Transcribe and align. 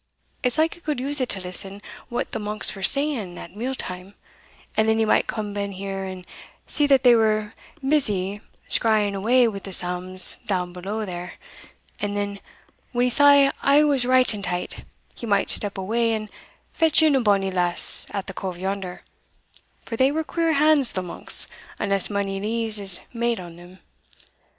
It's 0.41 0.57
like 0.57 0.73
he 0.73 0.79
could 0.81 0.99
use 0.99 1.21
it 1.21 1.29
to 1.29 1.39
listen 1.39 1.79
what 2.09 2.31
the 2.31 2.39
monks 2.39 2.73
were 2.73 2.81
saying 2.81 3.37
at 3.37 3.55
meal 3.55 3.75
time, 3.75 4.15
and 4.75 4.89
then 4.89 4.97
he 4.97 5.05
might 5.05 5.27
come 5.27 5.53
ben 5.53 5.73
here 5.73 6.05
and 6.05 6.25
see 6.65 6.87
that 6.87 7.03
they 7.03 7.13
were 7.13 7.53
busy 7.87 8.41
skreighing 8.67 9.13
awa 9.15 9.47
wi' 9.51 9.59
the 9.59 9.71
psalms 9.71 10.37
doun 10.47 10.73
below 10.73 11.05
there; 11.05 11.33
and 11.99 12.17
then, 12.17 12.39
when 12.93 13.03
he 13.03 13.09
saw 13.11 13.51
a' 13.63 13.83
was 13.83 14.03
right 14.03 14.33
and 14.33 14.43
tight, 14.45 14.85
he 15.13 15.27
might 15.27 15.51
step 15.51 15.77
awa 15.77 15.95
and 15.97 16.29
fetch 16.73 17.03
in 17.03 17.15
a 17.15 17.21
bonnie 17.21 17.51
lass 17.51 18.07
at 18.09 18.25
the 18.25 18.33
cove 18.33 18.57
yonder 18.57 19.03
for 19.85 19.97
they 19.97 20.11
were 20.11 20.23
queer 20.23 20.53
hands 20.53 20.93
the 20.93 21.03
monks, 21.03 21.45
unless 21.77 22.09
mony 22.09 22.39
lees 22.41 22.79
is 22.79 23.01
made 23.13 23.39
on 23.39 23.55
them. 23.55 23.77